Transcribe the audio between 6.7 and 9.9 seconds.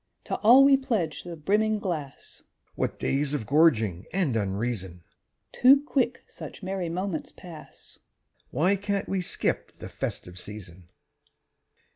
moments pass (_Why can't we skip the